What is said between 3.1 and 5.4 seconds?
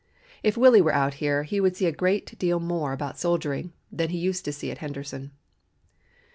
soldiering than he used to see at Henderson."